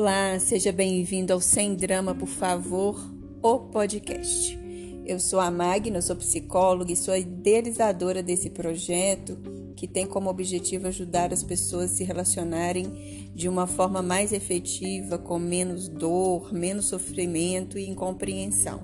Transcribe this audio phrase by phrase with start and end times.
[0.00, 2.96] Olá, seja bem-vindo ao Sem Drama, por favor,
[3.42, 4.56] o podcast.
[5.04, 9.36] Eu sou a Magna, sou psicóloga e sou a idealizadora desse projeto
[9.74, 15.18] que tem como objetivo ajudar as pessoas a se relacionarem de uma forma mais efetiva,
[15.18, 18.82] com menos dor, menos sofrimento e incompreensão.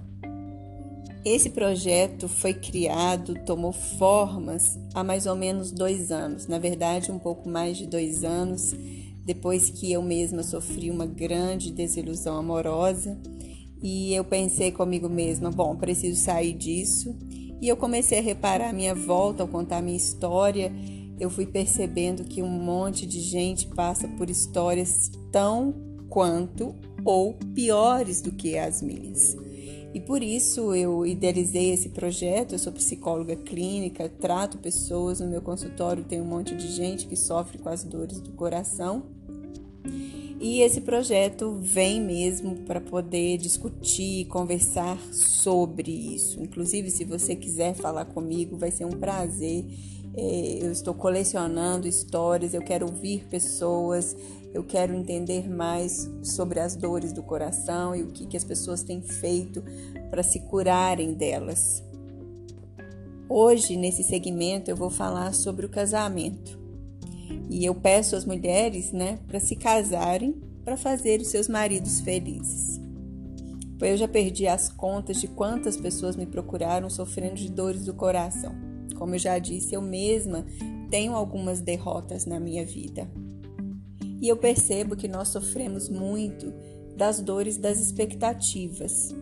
[1.25, 7.21] Esse projeto foi criado, tomou formas há mais ou menos dois anos, na verdade, um
[7.21, 8.75] pouco mais de dois anos
[9.25, 13.19] depois que eu mesma sofri uma grande desilusão amorosa
[13.83, 17.15] e eu pensei comigo mesma, bom, preciso sair disso.
[17.61, 20.73] E eu comecei a reparar a minha volta ao contar minha história,
[21.19, 25.75] eu fui percebendo que um monte de gente passa por histórias tão
[26.09, 29.37] quanto ou piores do que as minhas.
[29.95, 32.53] E por isso eu idealizei esse projeto.
[32.53, 37.15] Eu sou psicóloga clínica, trato pessoas no meu consultório, tem um monte de gente que
[37.15, 39.05] sofre com as dores do coração.
[40.41, 46.43] E esse projeto vem mesmo para poder discutir, conversar sobre isso.
[46.43, 49.65] Inclusive, se você quiser falar comigo, vai ser um prazer.
[50.17, 54.17] É, eu estou colecionando histórias, eu quero ouvir pessoas,
[54.53, 58.83] eu quero entender mais sobre as dores do coração e o que, que as pessoas
[58.83, 59.63] têm feito
[60.11, 61.83] para se curarem delas.
[63.29, 66.63] Hoje, nesse segmento, eu vou falar sobre o casamento.
[67.51, 72.81] E eu peço às mulheres, né, para se casarem para fazer os seus maridos felizes.
[73.79, 77.93] Pois eu já perdi as contas de quantas pessoas me procuraram sofrendo de dores do
[77.93, 78.55] coração.
[78.95, 80.45] Como eu já disse, eu mesma
[80.91, 83.11] tenho algumas derrotas na minha vida.
[84.21, 86.53] E eu percebo que nós sofremos muito
[86.97, 89.15] das dores das expectativas.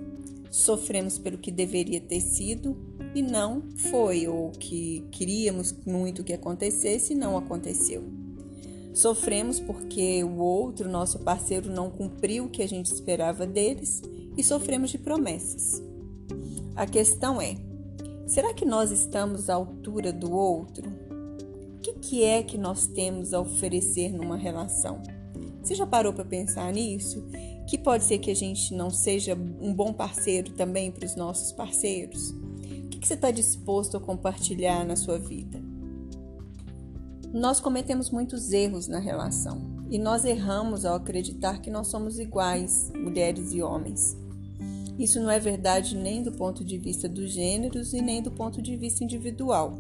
[0.51, 2.77] Sofremos pelo que deveria ter sido
[3.15, 8.05] e não foi, ou que queríamos muito que acontecesse e não aconteceu.
[8.93, 14.03] Sofremos porque o outro, nosso parceiro, não cumpriu o que a gente esperava deles
[14.37, 15.83] e sofremos de promessas.
[16.77, 17.57] A questão é:
[18.33, 20.89] será que nós estamos à altura do outro?
[20.89, 25.03] O que, que é que nós temos a oferecer numa relação?
[25.63, 27.25] Você já parou para pensar nisso?
[27.69, 31.53] Que pode ser que a gente não seja um bom parceiro também para os nossos
[31.53, 32.35] parceiros?
[33.03, 35.61] que você está disposto a compartilhar na sua vida?
[37.35, 42.93] Nós cometemos muitos erros na relação e nós erramos ao acreditar que nós somos iguais,
[42.95, 44.17] mulheres e homens.
[44.99, 48.61] Isso não é verdade nem do ponto de vista dos gêneros e nem do ponto
[48.61, 49.79] de vista individual.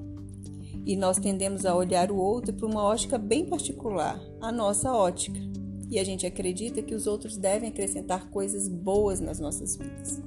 [0.85, 5.39] E nós tendemos a olhar o outro por uma ótica bem particular, a nossa ótica.
[5.91, 10.23] E a gente acredita que os outros devem acrescentar coisas boas nas nossas vidas.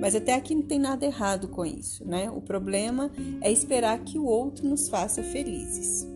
[0.00, 2.30] Mas até aqui não tem nada errado com isso, né?
[2.30, 3.10] O problema
[3.40, 6.06] é esperar que o outro nos faça felizes.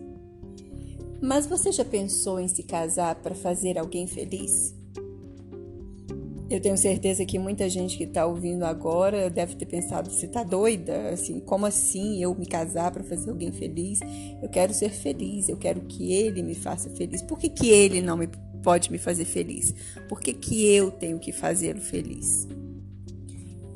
[1.21, 4.75] Mas você já pensou em se casar para fazer alguém feliz?
[6.53, 10.43] Eu tenho certeza que muita gente que está ouvindo agora deve ter pensado: você está
[10.43, 11.09] doida?
[11.09, 13.99] Assim, como assim eu me casar para fazer alguém feliz?
[14.41, 17.21] Eu quero ser feliz, eu quero que ele me faça feliz.
[17.21, 18.27] Por que, que ele não me,
[18.61, 19.73] pode me fazer feliz?
[20.09, 22.47] Por que, que eu tenho que fazê-lo feliz?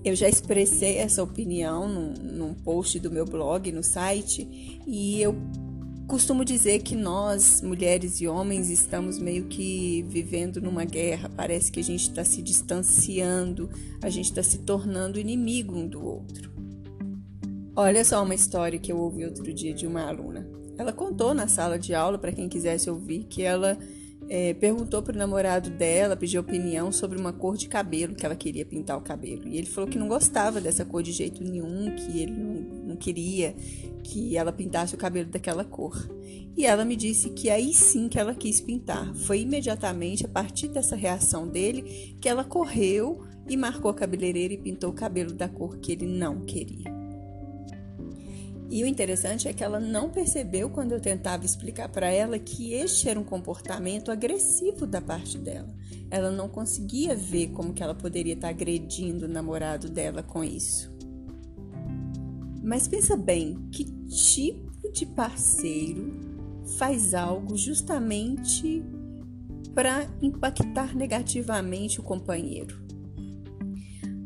[0.04, 5.34] Eu já expressei essa opinião num, num post do meu blog, no site, e eu
[6.06, 11.30] costumo dizer que nós, mulheres e homens, estamos meio que vivendo numa guerra.
[11.36, 13.70] Parece que a gente está se distanciando,
[14.02, 16.52] a gente está se tornando inimigo um do outro.
[17.76, 20.48] Olha só uma história que eu ouvi outro dia de uma aluna.
[20.78, 23.78] Ela contou na sala de aula, para quem quisesse ouvir, que ela
[24.30, 28.36] é, perguntou para o namorado dela, pediu opinião sobre uma cor de cabelo que ela
[28.36, 29.48] queria pintar o cabelo.
[29.48, 32.55] E ele falou que não gostava dessa cor de jeito nenhum, que ele não,
[32.96, 33.54] não queria
[34.04, 36.10] que ela pintasse o cabelo daquela cor.
[36.58, 39.14] E ela me disse que aí sim que ela quis pintar.
[39.14, 44.58] Foi imediatamente a partir dessa reação dele que ela correu e marcou a cabeleireira e
[44.58, 46.96] pintou o cabelo da cor que ele não queria.
[48.70, 52.74] E o interessante é que ela não percebeu quando eu tentava explicar para ela que
[52.74, 55.68] este era um comportamento agressivo da parte dela.
[56.10, 60.95] Ela não conseguia ver como que ela poderia estar agredindo o namorado dela com isso.
[62.66, 66.12] Mas pensa bem, que tipo de parceiro
[66.80, 68.84] faz algo justamente
[69.76, 72.84] para impactar negativamente o companheiro?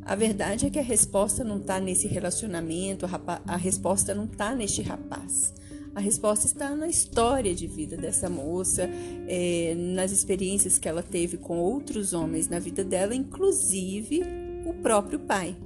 [0.04, 3.06] A verdade é que a resposta não está nesse relacionamento,
[3.46, 5.54] a, resposta não está neste rapaz.
[5.94, 8.90] A resposta está na história de vida dessa moça,
[9.28, 14.24] é, nas experiências que ela teve com outros homens na vida dela, inclusive
[14.66, 15.58] o próprio pai.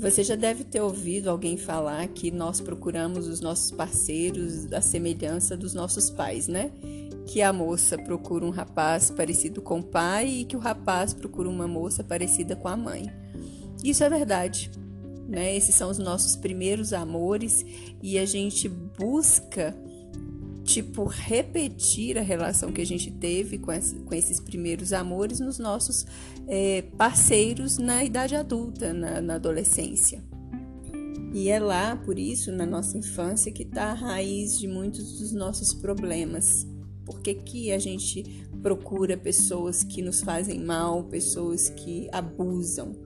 [0.00, 5.54] Você já deve ter ouvido alguém falar que nós procuramos os nossos parceiros da semelhança
[5.54, 6.72] dos nossos pais, né?
[7.26, 11.50] que a moça procura um rapaz parecido com o pai e que o rapaz procura
[11.50, 13.12] uma moça parecida com a mãe.
[13.84, 14.70] Isso é verdade.
[15.28, 15.54] Né?
[15.54, 17.62] Esses são os nossos primeiros amores
[18.02, 19.76] e a gente busca
[20.64, 23.72] tipo repetir a relação que a gente teve com,
[24.04, 26.06] com esses primeiros amores nos nossos
[26.46, 30.22] é, parceiros na idade adulta, na, na adolescência.
[31.32, 35.32] E é lá, por isso, na nossa infância, que está a raiz de muitos dos
[35.32, 36.66] nossos problemas.
[37.04, 42.96] Por que, que a gente procura pessoas que nos fazem mal, pessoas que abusam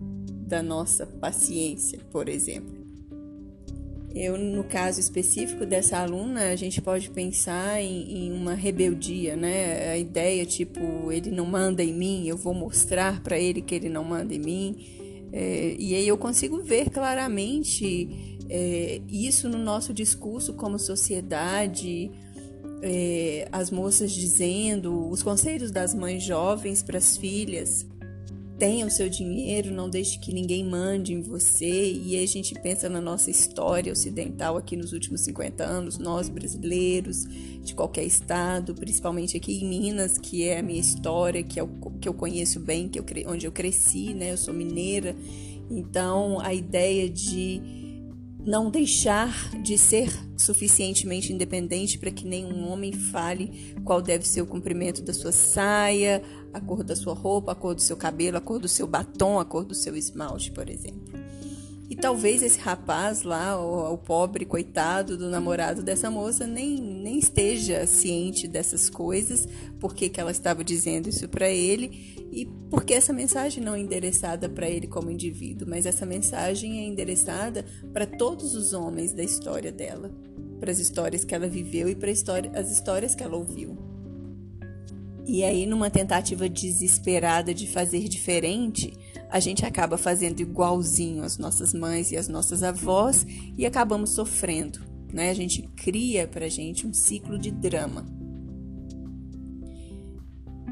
[0.46, 2.83] da nossa paciência, por exemplo?
[4.14, 9.90] Eu, no caso específico dessa aluna, a gente pode pensar em, em, uma rebeldia, né?
[9.90, 13.88] A ideia, tipo, ele não manda em mim, eu vou mostrar para ele que ele
[13.88, 14.76] não manda em mim.
[15.32, 18.08] É, e aí eu consigo ver claramente
[18.48, 22.08] é, isso no nosso discurso como sociedade,
[22.82, 27.84] é, as moças dizendo, os conselhos das mães jovens para as filhas
[28.64, 31.92] tenha o seu dinheiro, não deixe que ninguém mande em você.
[31.92, 37.26] E a gente pensa na nossa história ocidental aqui nos últimos 50 anos, nós brasileiros
[37.62, 41.68] de qualquer estado, principalmente aqui em Minas, que é a minha história, que, é o,
[42.00, 44.32] que eu conheço bem, que eu, onde eu cresci, né?
[44.32, 45.14] Eu sou mineira.
[45.70, 47.83] Então, a ideia de
[48.44, 54.46] não deixar de ser suficientemente independente para que nenhum homem fale qual deve ser o
[54.46, 58.40] comprimento da sua saia, a cor da sua roupa, a cor do seu cabelo, a
[58.40, 61.23] cor do seu batom, a cor do seu esmalte, por exemplo.
[61.88, 67.18] E talvez esse rapaz lá, o, o, pobre coitado do namorado dessa moça, nem, nem
[67.18, 69.46] esteja ciente dessas coisas,
[69.78, 74.48] porque que ela estava dizendo isso para ele e porque essa mensagem não é endereçada
[74.48, 79.70] para ele como indivíduo, mas essa mensagem é endereçada para todos os homens da história
[79.70, 80.10] dela,
[80.58, 83.93] para as histórias que ela viveu e para história, as histórias que ela ouviu.
[85.26, 88.92] E aí, numa tentativa desesperada de fazer diferente,
[89.30, 93.26] a gente acaba fazendo igualzinho as nossas mães e as nossas avós
[93.56, 94.80] e acabamos sofrendo.
[95.12, 95.30] Né?
[95.30, 98.06] A gente cria pra gente um ciclo de drama.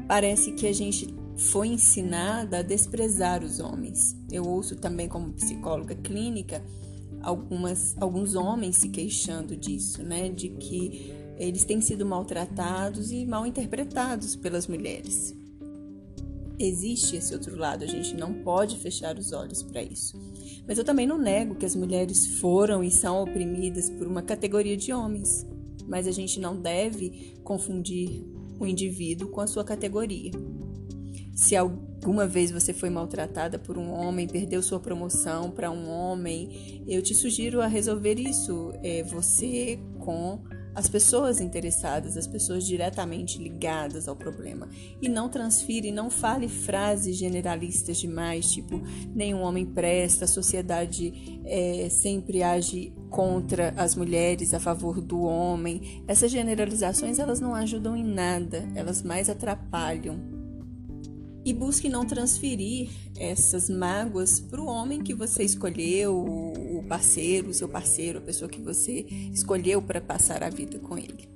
[0.07, 4.15] Parece que a gente foi ensinada a desprezar os homens.
[4.31, 6.63] Eu ouço também, como psicóloga clínica,
[7.21, 10.29] algumas, alguns homens se queixando disso, né?
[10.29, 15.35] De que eles têm sido maltratados e mal interpretados pelas mulheres.
[16.59, 20.17] Existe esse outro lado, a gente não pode fechar os olhos para isso.
[20.67, 24.77] Mas eu também não nego que as mulheres foram e são oprimidas por uma categoria
[24.77, 25.45] de homens,
[25.87, 28.23] mas a gente não deve confundir
[28.59, 30.31] o indivíduo com a sua categoria.
[31.35, 36.83] Se alguma vez você foi maltratada por um homem, perdeu sua promoção para um homem,
[36.87, 38.71] eu te sugiro a resolver isso.
[38.83, 40.43] É você com
[40.75, 44.67] as pessoas interessadas, as pessoas diretamente ligadas ao problema.
[45.01, 48.81] E não transfire, não fale frases generalistas demais, tipo,
[49.13, 56.03] nenhum homem presta, a sociedade é, sempre age contra as mulheres, a favor do homem.
[56.07, 60.42] Essas generalizações, elas não ajudam em nada, elas mais atrapalham.
[61.45, 66.53] E busque não transferir essas mágoas para o homem que você escolheu,
[66.87, 71.27] parceiro, o seu parceiro, a pessoa que você escolheu para passar a vida com ele.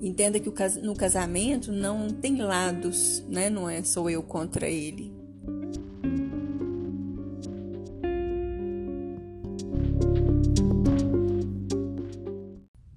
[0.00, 0.50] Entenda que
[0.82, 3.50] no casamento não tem lados, né?
[3.50, 5.12] Não é sou eu contra ele.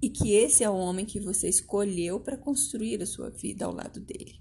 [0.01, 3.73] E que esse é o homem que você escolheu para construir a sua vida ao
[3.73, 4.35] lado dele.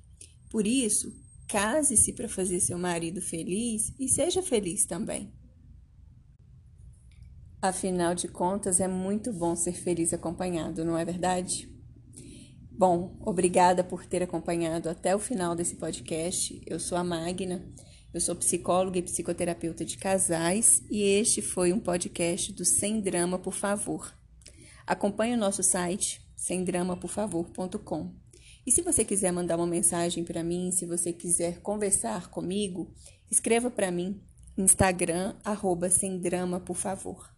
[0.51, 1.11] Por isso,
[1.53, 5.31] case-se para fazer seu marido feliz e seja feliz também.
[7.61, 11.71] Afinal de contas, é muito bom ser feliz acompanhado, não é verdade?
[12.71, 16.59] Bom, obrigada por ter acompanhado até o final desse podcast.
[16.67, 17.63] Eu sou a Magna,
[18.15, 23.39] eu sou psicóloga e psicoterapeuta de casais e este foi um podcast do Sem Drama,
[23.39, 24.11] por favor.
[24.87, 28.22] Acompanhe o nosso site semdramaporfavor.com.
[28.67, 32.93] E se você quiser mandar uma mensagem para mim, se você quiser conversar comigo,
[33.31, 34.21] escreva para mim
[34.57, 37.32] Instagram, arroba sem drama, por favor.